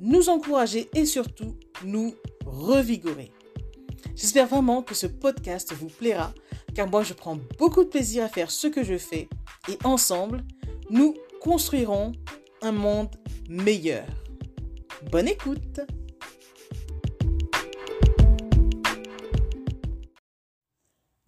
[0.00, 3.32] nous encourager et surtout nous revigorer.
[4.14, 6.32] J'espère vraiment que ce podcast vous plaira
[6.74, 9.28] car moi je prends beaucoup de plaisir à faire ce que je fais
[9.68, 10.44] et ensemble,
[10.90, 12.12] nous construirons
[12.62, 13.16] un monde
[13.48, 14.06] meilleur.
[15.10, 15.80] Bonne écoute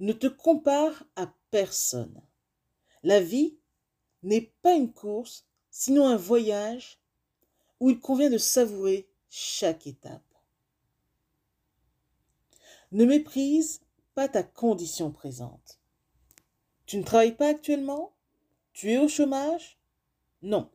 [0.00, 2.22] Ne te compare à personne.
[3.02, 3.58] La vie
[4.22, 7.00] n'est pas une course, sinon un voyage
[7.80, 10.22] où il convient de savourer chaque étape.
[12.92, 13.80] Ne méprise
[14.14, 15.78] pas ta condition présente.
[16.86, 18.14] Tu ne travailles pas actuellement?
[18.72, 19.78] Tu es au chômage?
[20.42, 20.70] Non,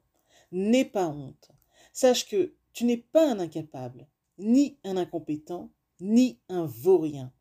[0.51, 1.51] n'aie pas honte.
[1.91, 7.33] Sache que tu n'es pas un incapable, ni un incompétent, ni un vaurien.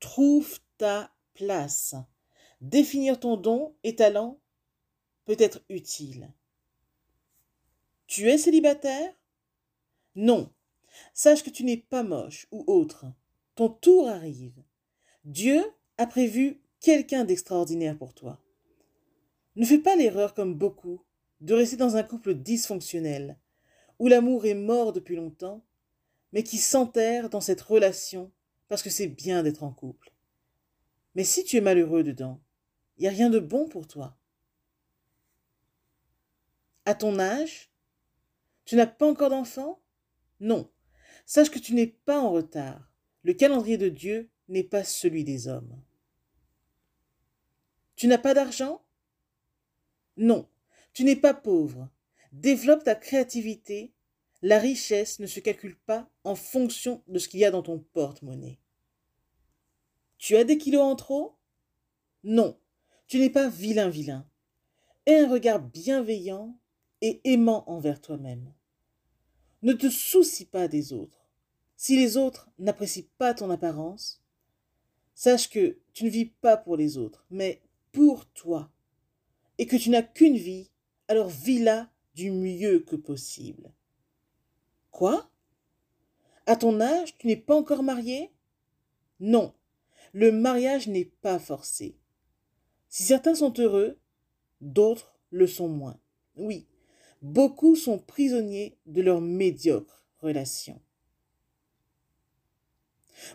[0.00, 1.94] Trouve ta place.
[2.60, 4.40] Définir ton don et talent
[5.24, 6.32] peut être utile.
[8.12, 9.10] Tu es célibataire?
[10.16, 10.52] Non.
[11.14, 13.06] Sache que tu n'es pas moche ou autre.
[13.54, 14.62] Ton tour arrive.
[15.24, 15.64] Dieu
[15.96, 18.38] a prévu quelqu'un d'extraordinaire pour toi.
[19.56, 21.02] Ne fais pas l'erreur comme beaucoup
[21.40, 23.38] de rester dans un couple dysfonctionnel,
[23.98, 25.64] où l'amour est mort depuis longtemps,
[26.34, 28.30] mais qui s'enterre dans cette relation
[28.68, 30.12] parce que c'est bien d'être en couple.
[31.14, 32.42] Mais si tu es malheureux dedans,
[32.98, 34.18] il n'y a rien de bon pour toi.
[36.84, 37.71] À ton âge,
[38.64, 39.80] tu n'as pas encore d'enfant?
[40.40, 40.70] Non.
[41.26, 42.90] Sache que tu n'es pas en retard.
[43.22, 45.80] Le calendrier de Dieu n'est pas celui des hommes.
[47.96, 48.84] Tu n'as pas d'argent?
[50.16, 50.48] Non.
[50.92, 51.88] Tu n'es pas pauvre.
[52.32, 53.92] Développe ta créativité.
[54.42, 57.78] La richesse ne se calcule pas en fonction de ce qu'il y a dans ton
[57.78, 58.58] porte-monnaie.
[60.18, 61.36] Tu as des kilos en trop?
[62.24, 62.58] Non.
[63.06, 64.28] Tu n'es pas vilain vilain.
[65.06, 66.58] Aie un regard bienveillant
[67.00, 68.52] et aimant envers toi-même.
[69.62, 71.26] Ne te soucie pas des autres.
[71.76, 74.22] Si les autres n'apprécient pas ton apparence,
[75.14, 77.62] sache que tu ne vis pas pour les autres, mais
[77.92, 78.70] pour toi,
[79.58, 80.70] et que tu n'as qu'une vie,
[81.08, 83.72] alors vis-la du mieux que possible.
[84.90, 85.30] Quoi?
[86.46, 88.32] À ton âge, tu n'es pas encore marié?
[89.20, 89.54] Non,
[90.12, 91.96] le mariage n'est pas forcé.
[92.88, 93.98] Si certains sont heureux,
[94.60, 95.98] d'autres le sont moins.
[96.36, 96.66] Oui,
[97.22, 100.80] beaucoup sont prisonniers de leur médiocre relation.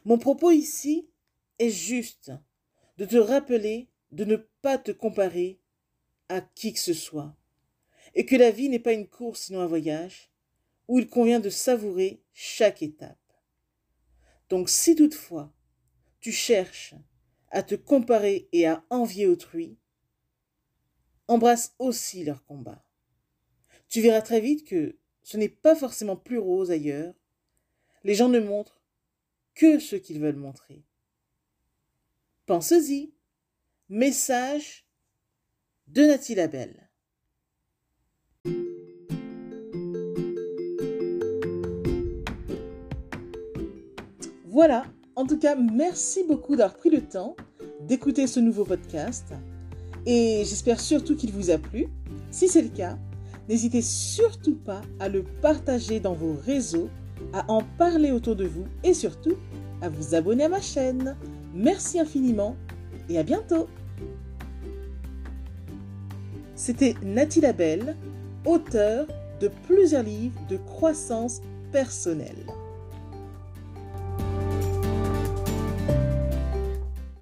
[0.05, 1.07] Mon propos ici
[1.59, 2.31] est juste
[2.97, 5.59] de te rappeler de ne pas te comparer
[6.29, 7.35] à qui que ce soit,
[8.15, 10.29] et que la vie n'est pas une course sinon un voyage,
[10.87, 13.17] où il convient de savourer chaque étape.
[14.49, 15.53] Donc si toutefois
[16.19, 16.95] tu cherches
[17.49, 19.77] à te comparer et à envier autrui,
[21.27, 22.86] embrasse aussi leur combat.
[23.89, 27.13] Tu verras très vite que ce n'est pas forcément plus rose ailleurs.
[28.03, 28.81] Les gens ne montrent
[29.55, 30.83] que ce qu'ils veulent montrer.
[32.45, 33.13] Pense-y.
[33.89, 34.85] Message
[35.87, 36.89] de Nathalie Labelle.
[44.45, 47.35] Voilà, en tout cas, merci beaucoup d'avoir pris le temps
[47.81, 49.33] d'écouter ce nouveau podcast
[50.05, 51.87] et j'espère surtout qu'il vous a plu.
[52.31, 52.97] Si c'est le cas,
[53.49, 56.89] N'hésitez surtout pas à le partager dans vos réseaux,
[57.33, 59.35] à en parler autour de vous et surtout
[59.81, 61.15] à vous abonner à ma chaîne.
[61.53, 62.55] Merci infiniment
[63.09, 63.67] et à bientôt.
[66.55, 67.95] C'était Nathalie Labelle,
[68.45, 69.07] auteure
[69.39, 72.45] de plusieurs livres de croissance personnelle.